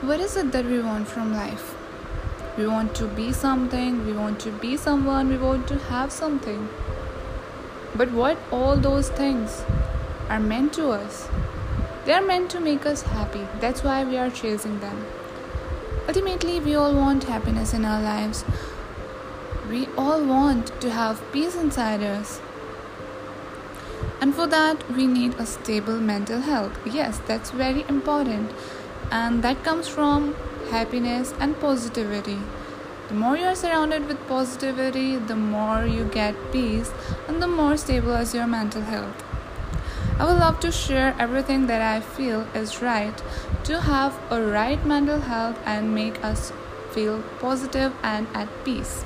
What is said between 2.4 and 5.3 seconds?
We want to be something, we want to be someone,